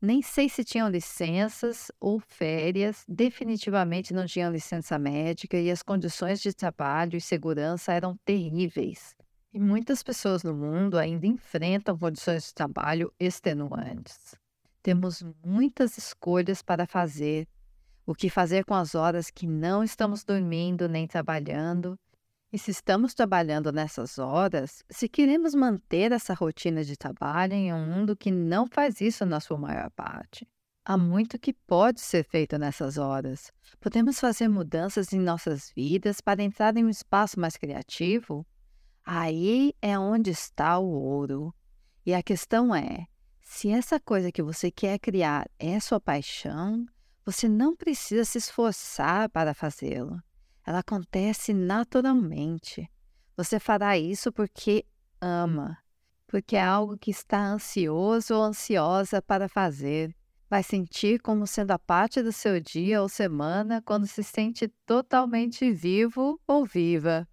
Nem 0.00 0.22
sei 0.22 0.48
se 0.48 0.64
tinham 0.64 0.88
licenças 0.88 1.90
ou 1.98 2.20
férias, 2.20 3.04
definitivamente 3.08 4.14
não 4.14 4.26
tinham 4.26 4.52
licença 4.52 4.96
médica 4.96 5.58
e 5.58 5.70
as 5.70 5.82
condições 5.82 6.40
de 6.40 6.52
trabalho 6.52 7.16
e 7.16 7.20
segurança 7.20 7.92
eram 7.92 8.16
terríveis. 8.24 9.16
E 9.52 9.58
muitas 9.58 10.02
pessoas 10.02 10.44
no 10.44 10.54
mundo 10.54 10.98
ainda 10.98 11.26
enfrentam 11.26 11.98
condições 11.98 12.44
de 12.44 12.54
trabalho 12.54 13.12
extenuantes. 13.18 14.36
Temos 14.82 15.24
muitas 15.44 15.98
escolhas 15.98 16.62
para 16.62 16.86
fazer. 16.86 17.48
O 18.06 18.14
que 18.14 18.30
fazer 18.30 18.64
com 18.64 18.74
as 18.74 18.94
horas 18.94 19.30
que 19.30 19.46
não 19.46 19.82
estamos 19.82 20.22
dormindo 20.22 20.88
nem 20.88 21.06
trabalhando 21.06 21.98
e 22.52 22.58
se 22.58 22.70
estamos 22.70 23.12
trabalhando 23.12 23.70
nessas 23.70 24.18
horas, 24.18 24.82
se 24.88 25.08
queremos 25.08 25.54
manter 25.54 26.12
essa 26.12 26.32
rotina 26.32 26.82
de 26.82 26.96
trabalho 26.96 27.52
em 27.52 27.72
um 27.72 27.86
mundo 27.86 28.16
que 28.16 28.30
não 28.30 28.66
faz 28.66 29.00
isso 29.00 29.26
na 29.26 29.38
sua 29.38 29.58
maior 29.58 29.90
parte. 29.90 30.48
Há 30.84 30.96
muito 30.96 31.38
que 31.38 31.52
pode 31.52 32.00
ser 32.00 32.24
feito 32.24 32.56
nessas 32.56 32.96
horas. 32.96 33.52
Podemos 33.78 34.18
fazer 34.18 34.48
mudanças 34.48 35.12
em 35.12 35.20
nossas 35.20 35.70
vidas 35.76 36.22
para 36.22 36.42
entrar 36.42 36.74
em 36.78 36.86
um 36.86 36.88
espaço 36.88 37.38
mais 37.38 37.58
criativo? 37.58 38.46
Aí 39.04 39.74
é 39.82 39.98
onde 39.98 40.30
está 40.30 40.78
o 40.78 40.88
ouro. 40.88 41.54
E 42.06 42.14
a 42.14 42.22
questão 42.22 42.74
é: 42.74 43.06
se 43.42 43.68
essa 43.68 44.00
coisa 44.00 44.32
que 44.32 44.42
você 44.42 44.70
quer 44.70 44.98
criar 44.98 45.46
é 45.58 45.78
sua 45.78 46.00
paixão, 46.00 46.86
você 47.22 47.46
não 47.46 47.76
precisa 47.76 48.24
se 48.24 48.38
esforçar 48.38 49.28
para 49.28 49.52
fazê-lo. 49.52 50.18
Ela 50.68 50.80
acontece 50.80 51.54
naturalmente. 51.54 52.86
Você 53.34 53.58
fará 53.58 53.96
isso 53.96 54.30
porque 54.30 54.84
ama, 55.18 55.78
porque 56.26 56.56
é 56.56 56.62
algo 56.62 56.98
que 56.98 57.10
está 57.10 57.42
ansioso 57.42 58.34
ou 58.34 58.42
ansiosa 58.42 59.22
para 59.22 59.48
fazer. 59.48 60.14
Vai 60.50 60.62
sentir 60.62 61.20
como 61.20 61.46
sendo 61.46 61.70
a 61.70 61.78
parte 61.78 62.22
do 62.22 62.32
seu 62.32 62.60
dia 62.60 63.00
ou 63.00 63.08
semana 63.08 63.80
quando 63.80 64.06
se 64.06 64.22
sente 64.22 64.68
totalmente 64.84 65.72
vivo 65.72 66.38
ou 66.46 66.66
viva. 66.66 67.26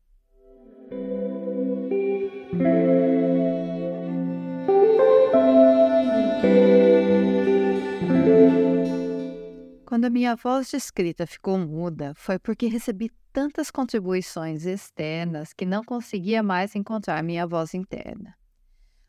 Quando 9.96 10.04
a 10.04 10.10
minha 10.10 10.36
voz 10.36 10.70
de 10.70 10.76
escrita 10.76 11.26
ficou 11.26 11.58
muda, 11.58 12.12
foi 12.18 12.38
porque 12.38 12.68
recebi 12.68 13.10
tantas 13.32 13.72
contribuições 13.72 14.66
externas 14.66 15.54
que 15.54 15.66
não 15.66 15.86
conseguia 15.86 16.44
mais 16.44 16.76
encontrar 16.76 17.24
minha 17.24 17.48
voz 17.48 17.74
interna. 17.74 18.36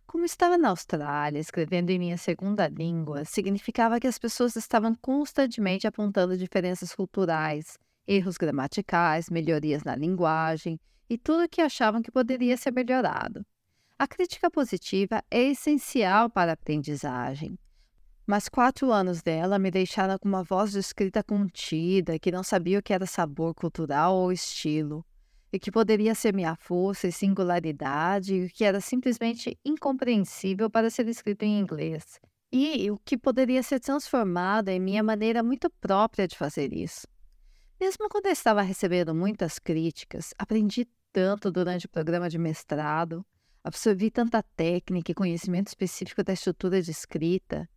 Como 0.07 0.25
estava 0.25 0.57
na 0.57 0.69
Austrália, 0.69 1.41
escrevendo 1.41 1.91
em 1.91 1.99
minha 1.99 2.17
segunda 2.17 2.69
língua, 2.69 3.25
significava 3.25 3.99
que 3.99 4.07
as 4.07 4.17
pessoas 4.17 4.55
estavam 4.55 4.95
constantemente 4.95 5.89
apontando 5.89 6.39
diferenças 6.39 6.95
culturais, 6.95 7.77
erros 8.07 8.37
gramaticais, 8.37 9.29
melhorias 9.29 9.83
na 9.83 9.97
linguagem 9.97 10.79
e 11.11 11.19
tudo 11.19 11.47
o 11.47 11.49
que 11.49 11.61
achavam 11.61 12.01
que 12.01 12.13
poderia 12.13 12.57
ser 12.57 12.71
melhorado. 12.71 13.45
A 13.99 14.07
crítica 14.07 14.49
positiva 14.49 15.21
é 15.33 15.51
essencial 15.51 16.31
para 16.31 16.53
a 16.53 16.55
aprendizagem, 16.55 17.59
mas 18.27 18.49
quatro 18.49 18.91
anos 18.91 19.23
dela 19.23 19.57
me 19.57 19.71
deixaram 19.71 20.19
com 20.19 20.29
uma 20.29 20.43
voz 20.43 20.73
de 20.73 20.81
escrita 20.81 21.23
contida, 21.23 22.19
que 22.19 22.33
não 22.33 22.43
sabia 22.43 22.81
o 22.81 22.83
que 22.83 22.93
era 22.93 23.07
sabor 23.07 23.55
cultural 23.55 24.17
ou 24.17 24.33
estilo, 24.33 25.07
e 25.53 25.61
que 25.61 25.71
poderia 25.71 26.13
ser 26.13 26.35
minha 26.35 26.57
força 26.57 27.07
e 27.07 27.13
singularidade, 27.13 28.35
e 28.35 28.51
que 28.51 28.65
era 28.65 28.81
simplesmente 28.81 29.57
incompreensível 29.65 30.69
para 30.69 30.91
ser 30.91 31.07
escrito 31.07 31.45
em 31.45 31.61
inglês, 31.61 32.19
e 32.53 32.91
o 32.91 32.99
que 32.99 33.17
poderia 33.17 33.63
ser 33.63 33.79
transformado 33.79 34.71
em 34.71 34.81
minha 34.81 35.05
maneira 35.05 35.41
muito 35.41 35.71
própria 35.81 36.27
de 36.27 36.37
fazer 36.37 36.73
isso. 36.73 37.07
Mesmo 37.81 38.09
quando 38.09 38.27
eu 38.27 38.33
estava 38.33 38.61
recebendo 38.61 39.15
muitas 39.15 39.59
críticas, 39.61 40.35
aprendi 40.37 40.89
tanto 41.13 41.51
durante 41.53 41.87
o 41.87 41.89
programa 41.89 42.29
de 42.29 42.39
mestrado, 42.39 43.25
absorvi 43.63 44.11
tanta 44.11 44.43
técnica 44.43 45.13
e 45.13 45.15
conhecimento 45.15 45.69
específico 45.69 46.25
da 46.25 46.33
estrutura 46.33 46.83
de 46.83 46.91
escrita 46.91 47.69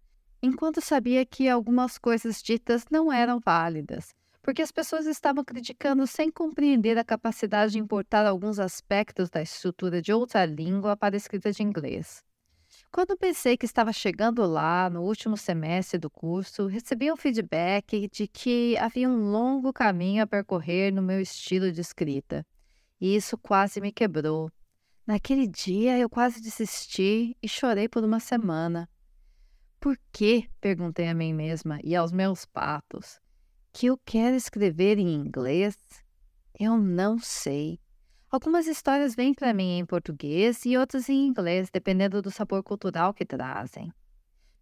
enquanto 0.41 0.81
sabia 0.81 1.25
que 1.25 1.50
algumas 1.50 1.98
coisas 1.98 2.41
ditas 2.41 2.86
não 2.89 3.12
eram 3.12 3.39
válidas, 3.39 4.13
porque 4.41 4.62
as 4.62 4.72
pessoas 4.72 5.05
estavam 5.05 5.43
criticando 5.43 6.08
sem 6.08 6.31
compreender 6.31 6.98
a 6.98 7.03
capacidade 7.03 7.74
de 7.74 7.79
importar 7.79 8.25
alguns 8.25 8.60
aspectos 8.60 9.29
da 9.29 9.41
estrutura 9.41 10.01
de 10.01 10.13
outra 10.13 10.46
língua 10.46 10.96
para 10.96 11.15
a 11.15 11.17
escrita 11.17 11.51
de 11.51 11.62
inglês. 11.62 12.24
Quando 12.91 13.17
pensei 13.17 13.55
que 13.55 13.65
estava 13.65 13.93
chegando 13.93 14.46
lá 14.46 14.89
no 14.89 15.03
último 15.03 15.38
semestre 15.38 16.00
do 16.00 16.10
curso, 16.10 16.65
recebi 16.65 17.12
um 17.12 17.17
feedback 17.17 18.08
de 18.12 18.27
que 18.27 18.77
havia 18.77 19.08
um 19.08 19.31
longo 19.31 19.72
caminho 19.72 20.24
a 20.24 20.27
percorrer 20.27 20.91
no 20.91 21.01
meu 21.01 21.22
estilo 21.22 21.72
de 21.72 21.81
escrita. 21.81 22.46
E 23.00 23.15
isso 23.15 23.38
quase 23.38 23.79
me 23.79 23.91
quebrou. 23.91 24.51
Naquele 25.05 25.48
dia 25.48 25.98
eu 25.98 26.10
quase 26.10 26.41
desisti 26.41 27.36
e 27.41 27.48
chorei 27.48 27.88
por 27.88 28.03
uma 28.03 28.19
semana. 28.19 28.89
Por 29.79 29.98
que, 30.12 30.50
perguntei 30.59 31.07
a 31.07 31.13
mim 31.13 31.33
mesma 31.33 31.79
e 31.83 31.95
aos 31.95 32.12
meus 32.12 32.45
patos, 32.45 33.21
que 33.71 33.86
eu 33.86 33.98
quero 33.98 34.36
escrever 34.36 35.00
em 35.00 35.13
inglês? 35.13 35.77
Eu 36.59 36.77
não 36.77 37.17
sei. 37.17 37.79
Algumas 38.29 38.67
histórias 38.67 39.15
vêm 39.15 39.33
para 39.33 39.53
mim 39.53 39.79
em 39.79 39.86
português 39.86 40.65
e 40.65 40.75
outras 40.75 41.07
em 41.07 41.25
inglês, 41.25 41.69
dependendo 41.71 42.21
do 42.21 42.29
sabor 42.29 42.62
cultural 42.62 43.13
que 43.13 43.25
trazem. 43.25 43.93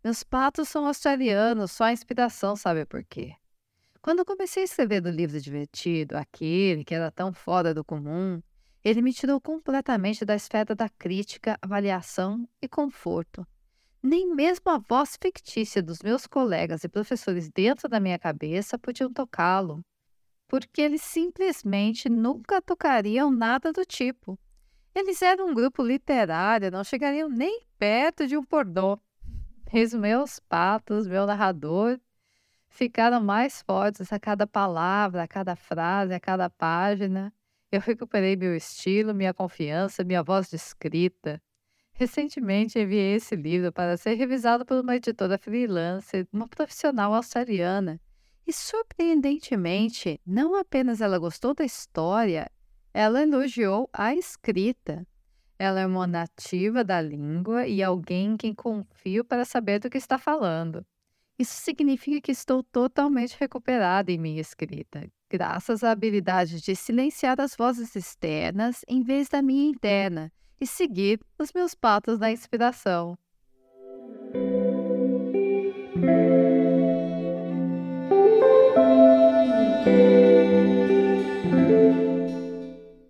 Meus 0.04 0.24
patos 0.24 0.70
são 0.70 0.86
australianos, 0.86 1.72
só 1.72 1.86
a 1.86 1.92
inspiração 1.92 2.56
sabe 2.56 2.86
por 2.86 3.04
quê. 3.04 3.34
Quando 4.04 4.24
comecei 4.24 4.62
a 4.62 4.66
escrever 4.66 5.02
do 5.02 5.10
livro 5.10 5.42
divertido, 5.42 6.16
aquele 6.16 6.86
que 6.86 6.94
era 6.94 7.10
tão 7.10 7.34
fora 7.34 7.74
do 7.74 7.84
comum, 7.84 8.40
ele 8.84 9.02
me 9.02 9.12
tirou 9.12 9.42
completamente 9.42 10.24
da 10.24 10.36
esfera 10.36 10.76
da 10.76 10.88
crítica, 10.88 11.58
avaliação 11.60 12.48
e 12.62 12.70
conforto. 12.70 13.46
Nem 14.02 14.34
mesmo 14.34 14.70
a 14.70 14.78
voz 14.78 15.18
fictícia 15.20 15.82
dos 15.82 16.00
meus 16.04 16.28
colegas 16.28 16.84
e 16.84 16.90
professores 16.90 17.50
dentro 17.50 17.90
da 17.90 18.00
minha 18.00 18.20
cabeça 18.20 18.78
podiam 18.78 19.12
tocá-lo, 19.12 19.84
porque 20.48 20.82
eles 20.82 21.02
simplesmente 21.02 22.08
nunca 22.08 22.62
tocariam 22.62 23.32
nada 23.32 23.74
do 23.74 23.84
tipo. 23.86 24.38
Eles 24.94 25.22
eram 25.22 25.50
um 25.50 25.54
grupo 25.54 25.84
literário, 25.84 26.72
não 26.72 26.84
chegariam 26.84 27.30
nem 27.30 27.64
perto 27.78 28.26
de 28.26 28.38
um 28.38 28.44
pornô. 28.44 29.00
Os 29.74 29.94
meus 29.94 30.40
patos, 30.40 31.08
meu 31.08 31.26
narrador, 31.26 32.00
ficaram 32.70 33.22
mais 33.22 33.62
fortes 33.62 34.14
a 34.14 34.20
cada 34.20 34.48
palavra, 34.48 35.24
a 35.24 35.28
cada 35.28 35.56
frase, 35.56 36.14
a 36.14 36.20
cada 36.20 36.50
página. 36.50 37.34
Eu 37.72 37.82
recuperei 37.82 38.36
meu 38.36 38.56
estilo, 38.56 39.14
minha 39.14 39.34
confiança, 39.34 40.04
minha 40.04 40.24
voz 40.24 40.50
de 40.50 40.56
escrita. 40.56 41.42
Recentemente 42.00 42.78
enviei 42.78 43.16
esse 43.16 43.36
livro 43.36 43.74
para 43.74 43.98
ser 43.98 44.14
revisado 44.14 44.64
por 44.64 44.80
uma 44.84 44.96
editora 44.96 45.36
freelancer, 45.36 46.28
uma 46.32 46.48
profissional 46.48 47.12
australiana. 47.12 48.00
E 48.46 48.54
surpreendentemente, 48.54 50.22
não 50.24 50.54
apenas 50.54 51.02
ela 51.02 51.18
gostou 51.18 51.56
da 51.56 51.66
história, 51.66 52.52
ela 52.94 53.24
elogiou 53.24 53.90
a 53.92 54.14
escrita. 54.14 55.08
Ela 55.58 55.80
é 55.80 55.88
uma 55.88 56.06
nativa 56.06 56.84
da 56.84 57.02
língua 57.02 57.66
e 57.66 57.82
alguém 57.82 58.34
em 58.34 58.38
quem 58.38 58.54
confio 58.54 59.26
para 59.26 59.44
saber 59.44 59.80
do 59.80 59.90
que 59.90 59.98
está 59.98 60.20
falando. 60.20 60.86
Isso 61.40 61.60
significa 61.64 62.22
que 62.22 62.32
estou 62.32 62.62
totalmente 62.62 63.36
recuperada 63.40 64.12
em 64.12 64.20
minha 64.20 64.40
escrita, 64.40 65.10
graças 65.32 65.84
à 65.84 65.90
habilidade 65.90 66.62
de 66.62 66.76
silenciar 66.76 67.42
as 67.42 67.56
vozes 67.56 67.96
externas 67.96 68.82
em 68.88 69.02
vez 69.02 69.30
da 69.30 69.42
minha 69.42 69.68
interna 69.68 70.32
e 70.60 70.66
seguir 70.66 71.20
os 71.38 71.52
meus 71.54 71.74
patos 71.74 72.20
da 72.20 72.32
inspiração. 72.32 73.18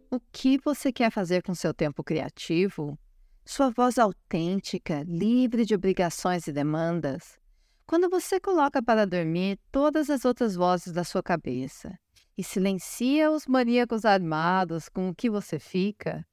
O 0.09 0.19
que 0.31 0.57
você 0.57 0.91
quer 0.91 1.11
fazer 1.11 1.43
com 1.43 1.53
seu 1.53 1.73
tempo 1.73 2.03
criativo? 2.03 2.97
Sua 3.45 3.69
voz 3.69 3.97
autêntica, 3.97 5.03
livre 5.07 5.63
de 5.63 5.73
obrigações 5.73 6.47
e 6.47 6.51
demandas? 6.51 7.37
Quando 7.85 8.09
você 8.09 8.39
coloca 8.39 8.83
para 8.83 9.05
dormir 9.05 9.57
todas 9.71 10.09
as 10.09 10.25
outras 10.25 10.55
vozes 10.55 10.91
da 10.91 11.05
sua 11.05 11.23
cabeça 11.23 11.97
e 12.37 12.43
silencia 12.43 13.31
os 13.31 13.47
maníacos 13.47 14.03
armados 14.03 14.89
com 14.89 15.07
o 15.07 15.15
que 15.15 15.29
você 15.29 15.57
fica, 15.57 16.25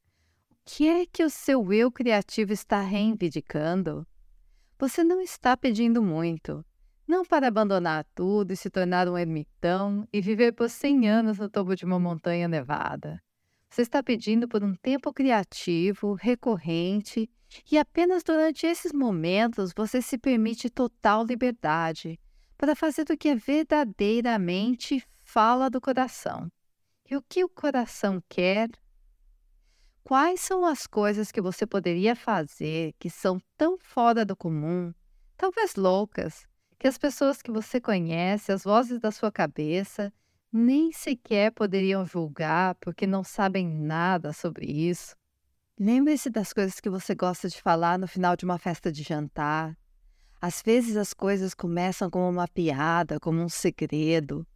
que 0.64 0.88
é 0.88 1.06
que 1.06 1.22
o 1.22 1.30
seu 1.30 1.72
eu 1.72 1.92
criativo 1.92 2.52
está 2.52 2.80
reivindicando? 2.80 4.06
Você 4.78 5.04
não 5.04 5.20
está 5.20 5.56
pedindo 5.56 6.02
muito, 6.02 6.64
não 7.06 7.24
para 7.24 7.48
abandonar 7.48 8.06
tudo 8.14 8.52
e 8.52 8.56
se 8.56 8.70
tornar 8.70 9.08
um 9.08 9.18
ermitão 9.18 10.08
e 10.12 10.20
viver 10.20 10.52
por 10.52 10.70
100 10.70 11.08
anos 11.08 11.38
no 11.38 11.48
topo 11.48 11.76
de 11.76 11.84
uma 11.84 12.00
montanha 12.00 12.48
nevada. 12.48 13.22
Você 13.68 13.82
está 13.82 14.02
pedindo 14.02 14.48
por 14.48 14.64
um 14.64 14.74
tempo 14.74 15.12
criativo, 15.12 16.14
recorrente 16.14 17.28
e 17.70 17.78
apenas 17.78 18.22
durante 18.22 18.66
esses 18.66 18.92
momentos 18.92 19.72
você 19.76 20.00
se 20.00 20.16
permite 20.16 20.70
total 20.70 21.24
liberdade 21.24 22.18
para 22.56 22.74
fazer 22.74 23.04
o 23.10 23.16
que 23.16 23.28
é 23.28 23.34
verdadeiramente 23.34 25.04
fala 25.22 25.68
do 25.68 25.80
coração. 25.80 26.50
E 27.08 27.16
o 27.16 27.22
que 27.22 27.44
o 27.44 27.48
coração 27.48 28.22
quer? 28.28 28.70
Quais 30.06 30.42
são 30.42 30.66
as 30.66 30.86
coisas 30.86 31.32
que 31.32 31.40
você 31.40 31.66
poderia 31.66 32.14
fazer 32.14 32.92
que 32.98 33.08
são 33.08 33.40
tão 33.56 33.78
fora 33.78 34.22
do 34.22 34.36
comum, 34.36 34.92
talvez 35.34 35.76
loucas, 35.76 36.46
que 36.78 36.86
as 36.86 36.98
pessoas 36.98 37.40
que 37.40 37.50
você 37.50 37.80
conhece, 37.80 38.52
as 38.52 38.64
vozes 38.64 39.00
da 39.00 39.10
sua 39.10 39.32
cabeça, 39.32 40.12
nem 40.52 40.92
sequer 40.92 41.52
poderiam 41.52 42.04
julgar 42.04 42.74
porque 42.82 43.06
não 43.06 43.24
sabem 43.24 43.66
nada 43.66 44.34
sobre 44.34 44.66
isso? 44.66 45.16
Lembre-se 45.80 46.28
das 46.28 46.52
coisas 46.52 46.80
que 46.80 46.90
você 46.90 47.14
gosta 47.14 47.48
de 47.48 47.58
falar 47.62 47.98
no 47.98 48.06
final 48.06 48.36
de 48.36 48.44
uma 48.44 48.58
festa 48.58 48.92
de 48.92 49.02
jantar. 49.02 49.74
Às 50.38 50.60
vezes 50.60 50.98
as 50.98 51.14
coisas 51.14 51.54
começam 51.54 52.10
como 52.10 52.28
uma 52.28 52.46
piada, 52.46 53.18
como 53.18 53.40
um 53.40 53.48
segredo, 53.48 54.46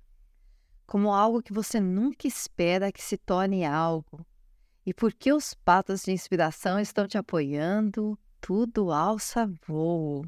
como 0.86 1.10
algo 1.10 1.42
que 1.42 1.54
você 1.54 1.80
nunca 1.80 2.28
espera 2.28 2.92
que 2.92 3.02
se 3.02 3.16
torne 3.16 3.64
algo. 3.64 4.26
E 4.88 4.94
porque 4.94 5.30
os 5.30 5.52
patos 5.52 6.04
de 6.04 6.12
inspiração 6.12 6.80
estão 6.80 7.06
te 7.06 7.18
apoiando, 7.18 8.18
tudo 8.40 8.90
alça 8.90 9.46
voo. 9.66 10.24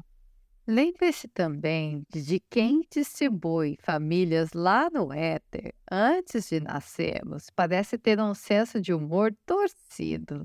Lembre-se 0.67 1.27
também 1.27 2.05
de 2.13 2.39
quem 2.47 2.85
distribui 2.87 3.75
famílias 3.81 4.53
lá 4.53 4.87
no 4.91 5.11
éter 5.11 5.73
antes 5.91 6.47
de 6.47 6.59
nascermos 6.59 7.49
parece 7.55 7.97
ter 7.97 8.19
um 8.19 8.35
senso 8.35 8.79
de 8.79 8.93
humor 8.93 9.35
torcido. 9.47 10.43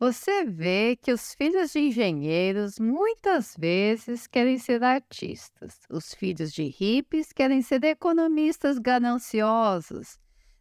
Você 0.00 0.44
vê 0.44 0.98
que 1.00 1.12
os 1.12 1.32
filhos 1.32 1.70
de 1.70 1.78
engenheiros 1.78 2.80
muitas 2.80 3.54
vezes 3.56 4.26
querem 4.26 4.58
ser 4.58 4.82
artistas, 4.82 5.78
os 5.88 6.12
filhos 6.12 6.52
de 6.52 6.64
hippies 6.64 7.32
querem 7.32 7.62
ser 7.62 7.84
economistas 7.84 8.76
gananciosos. 8.76 10.18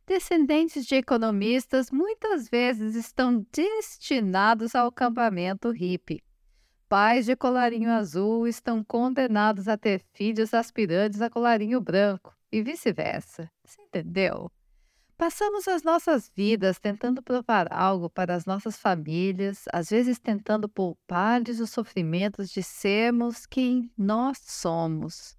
Descendentes 0.10 0.88
de 0.88 0.96
economistas 0.96 1.92
muitas 1.92 2.50
vezes 2.50 2.96
estão 2.96 3.46
destinados 3.54 4.74
ao 4.74 4.88
acampamento 4.88 5.70
hippie. 5.70 6.24
Pais 6.90 7.28
de 7.28 7.36
colarinho 7.36 7.92
azul 7.92 8.48
estão 8.48 8.84
condenados 8.84 9.68
a 9.68 9.78
ter 9.78 10.02
filhos 10.12 10.52
aspirantes 10.52 11.22
a 11.22 11.30
colarinho 11.30 11.80
branco, 11.80 12.36
e 12.52 12.64
vice-versa. 12.64 13.52
Você 13.64 13.80
entendeu? 13.84 14.52
Passamos 15.16 15.68
as 15.68 15.84
nossas 15.84 16.32
vidas 16.36 16.80
tentando 16.80 17.22
provar 17.22 17.72
algo 17.72 18.10
para 18.10 18.34
as 18.34 18.48
nossas 18.48 18.80
famílias, 18.80 19.66
às 19.72 19.92
vezes 19.92 20.18
tentando 20.18 20.68
poupar-lhes 20.68 21.60
os 21.60 21.70
sofrimentos 21.70 22.50
de 22.50 22.64
sermos 22.64 23.46
quem 23.46 23.92
nós 23.96 24.40
somos. 24.40 25.39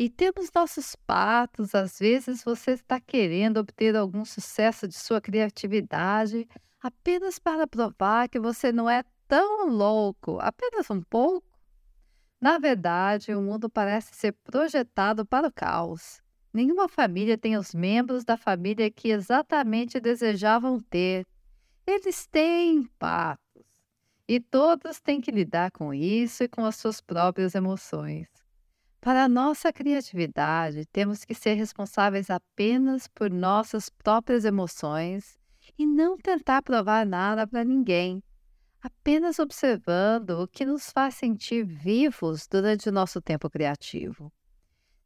E 0.00 0.08
temos 0.08 0.50
nossos 0.54 0.96
patos, 0.96 1.74
às 1.74 1.98
vezes 1.98 2.42
você 2.42 2.70
está 2.70 2.98
querendo 2.98 3.58
obter 3.58 3.94
algum 3.94 4.24
sucesso 4.24 4.88
de 4.88 4.94
sua 4.94 5.20
criatividade 5.20 6.48
apenas 6.80 7.38
para 7.38 7.66
provar 7.66 8.26
que 8.26 8.40
você 8.40 8.72
não 8.72 8.88
é 8.88 9.04
tão 9.28 9.68
louco, 9.68 10.38
apenas 10.40 10.88
um 10.88 11.02
pouco. 11.02 11.46
Na 12.40 12.56
verdade, 12.58 13.34
o 13.34 13.42
mundo 13.42 13.68
parece 13.68 14.14
ser 14.14 14.32
projetado 14.42 15.26
para 15.26 15.48
o 15.48 15.52
caos. 15.52 16.22
Nenhuma 16.50 16.88
família 16.88 17.36
tem 17.36 17.58
os 17.58 17.74
membros 17.74 18.24
da 18.24 18.38
família 18.38 18.90
que 18.90 19.10
exatamente 19.10 20.00
desejavam 20.00 20.80
ter. 20.80 21.26
Eles 21.86 22.26
têm 22.26 22.84
patos. 22.98 23.66
E 24.26 24.40
todos 24.40 24.98
têm 24.98 25.20
que 25.20 25.30
lidar 25.30 25.70
com 25.70 25.92
isso 25.92 26.42
e 26.42 26.48
com 26.48 26.64
as 26.64 26.76
suas 26.76 27.02
próprias 27.02 27.54
emoções. 27.54 28.39
Para 29.00 29.26
nossa 29.28 29.72
criatividade, 29.72 30.84
temos 30.86 31.24
que 31.24 31.34
ser 31.34 31.54
responsáveis 31.54 32.28
apenas 32.28 33.08
por 33.08 33.30
nossas 33.30 33.88
próprias 33.88 34.44
emoções 34.44 35.38
e 35.78 35.86
não 35.86 36.18
tentar 36.18 36.62
provar 36.62 37.06
nada 37.06 37.46
para 37.46 37.64
ninguém, 37.64 38.22
apenas 38.82 39.38
observando 39.38 40.42
o 40.42 40.46
que 40.46 40.66
nos 40.66 40.90
faz 40.90 41.14
sentir 41.14 41.64
vivos 41.64 42.46
durante 42.46 42.90
o 42.90 42.92
nosso 42.92 43.22
tempo 43.22 43.48
criativo. 43.48 44.30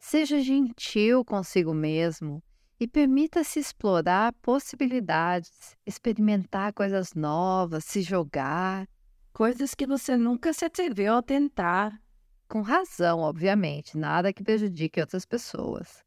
Seja 0.01 0.41
gentil 0.41 1.25
consigo 1.25 1.73
mesmo 1.73 2.43
e 2.81 2.89
permita-se 2.89 3.61
explorar 3.61 4.33
possibilidades, 4.43 5.77
experimentar 5.87 6.73
coisas 6.73 7.15
novas, 7.15 7.85
se 7.85 8.03
jogar, 8.03 8.89
coisas 9.33 9.73
que 9.73 9.87
você 9.87 10.17
nunca 10.17 10.53
se 10.53 10.65
atreveu 10.65 11.15
a 11.15 11.23
tentar. 11.23 12.04
Com 12.49 12.61
razão, 12.61 13.21
obviamente, 13.21 13.97
nada 13.97 14.33
que 14.33 14.45
prejudique 14.45 15.01
outras 15.01 15.25
pessoas. 15.25 16.05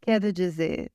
Quero 0.00 0.32
dizer, 0.32 0.90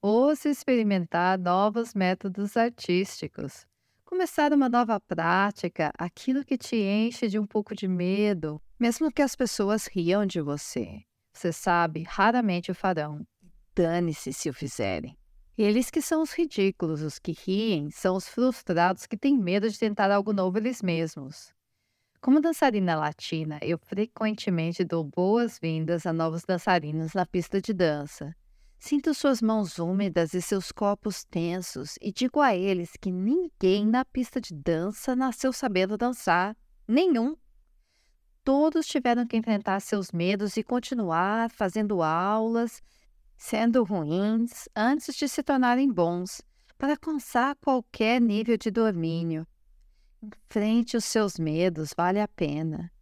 ouse 0.00 0.48
experimentar 0.48 1.38
novos 1.38 1.94
métodos 1.94 2.56
artísticos, 2.56 3.66
começar 4.04 4.52
uma 4.52 4.68
nova 4.68 5.00
prática, 5.00 5.92
aquilo 5.96 6.44
que 6.44 6.58
te 6.58 6.76
enche 6.76 7.28
de 7.28 7.38
um 7.38 7.46
pouco 7.46 7.74
de 7.74 7.88
medo, 7.88 8.60
mesmo 8.78 9.10
que 9.10 9.22
as 9.22 9.34
pessoas 9.34 9.86
riam 9.86 10.26
de 10.26 10.40
você. 10.40 11.02
Você 11.32 11.52
sabe, 11.52 12.02
raramente 12.02 12.70
o 12.70 12.74
farão. 12.74 13.26
Dane-se 13.74 14.32
se 14.32 14.50
o 14.50 14.52
fizerem. 14.52 15.16
Eles 15.56 15.90
que 15.90 16.02
são 16.02 16.22
os 16.22 16.32
ridículos, 16.32 17.02
os 17.02 17.18
que 17.18 17.32
riem, 17.32 17.90
são 17.90 18.16
os 18.16 18.28
frustrados 18.28 19.06
que 19.06 19.16
têm 19.16 19.38
medo 19.38 19.68
de 19.70 19.78
tentar 19.78 20.10
algo 20.10 20.32
novo 20.32 20.58
eles 20.58 20.82
mesmos. 20.82 21.52
Como 22.22 22.40
dançarina 22.40 22.94
latina, 22.94 23.58
eu 23.62 23.76
frequentemente 23.76 24.84
dou 24.84 25.02
boas-vindas 25.02 26.06
a 26.06 26.12
novos 26.12 26.44
dançarinos 26.44 27.14
na 27.14 27.26
pista 27.26 27.60
de 27.60 27.72
dança. 27.72 28.32
Sinto 28.78 29.12
suas 29.12 29.42
mãos 29.42 29.80
úmidas 29.80 30.32
e 30.32 30.40
seus 30.40 30.70
corpos 30.70 31.24
tensos 31.24 31.96
e 32.00 32.12
digo 32.12 32.40
a 32.40 32.54
eles 32.54 32.92
que 32.92 33.10
ninguém 33.10 33.84
na 33.84 34.04
pista 34.04 34.40
de 34.40 34.54
dança 34.54 35.16
nasceu 35.16 35.52
sabendo 35.52 35.98
dançar. 35.98 36.56
Nenhum. 36.86 37.36
Todos 38.44 38.86
tiveram 38.86 39.26
que 39.26 39.36
enfrentar 39.36 39.80
seus 39.80 40.12
medos 40.12 40.56
e 40.56 40.62
continuar 40.62 41.50
fazendo 41.50 42.04
aulas, 42.04 42.80
sendo 43.36 43.82
ruins, 43.82 44.68
antes 44.76 45.16
de 45.16 45.28
se 45.28 45.42
tornarem 45.42 45.92
bons, 45.92 46.40
para 46.78 46.92
alcançar 46.92 47.56
qualquer 47.56 48.20
nível 48.20 48.56
de 48.56 48.70
domínio. 48.70 49.44
Enfrente 50.22 50.96
os 50.96 51.04
seus 51.04 51.36
medos, 51.36 51.92
vale 51.96 52.20
a 52.20 52.28
pena. 52.28 52.92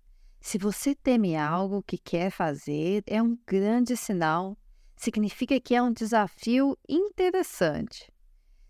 Se 0.41 0.57
você 0.57 0.95
teme 0.95 1.37
algo 1.37 1.83
que 1.83 1.99
quer 1.99 2.31
fazer, 2.31 3.03
é 3.07 3.23
um 3.23 3.37
grande 3.47 3.95
sinal. 3.95 4.57
Significa 4.97 5.61
que 5.61 5.75
é 5.75 5.83
um 5.83 5.93
desafio 5.93 6.79
interessante. 6.89 8.11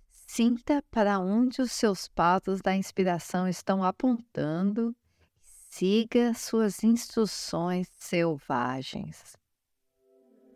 Sinta 0.08 0.82
para 0.90 1.20
onde 1.20 1.62
os 1.62 1.70
seus 1.70 2.08
patos 2.08 2.60
da 2.60 2.74
inspiração 2.74 3.48
estão 3.48 3.84
apontando. 3.84 4.94
Siga 5.40 6.34
suas 6.34 6.82
instruções 6.82 7.88
selvagens. 7.98 9.36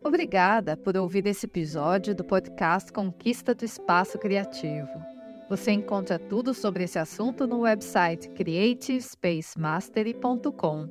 Obrigada 0.03 0.75
por 0.75 0.97
ouvir 0.97 1.25
esse 1.27 1.45
episódio 1.45 2.13
do 2.13 2.23
podcast 2.23 2.91
Conquista 2.91 3.55
do 3.55 3.63
Espaço 3.63 4.19
Criativo. 4.19 5.15
Você 5.49 5.71
encontra 5.71 6.17
tudo 6.17 6.53
sobre 6.53 6.85
esse 6.85 6.97
assunto 6.97 7.45
no 7.47 7.59
website 7.61 8.29
creativespacemastery.com. 8.29 10.87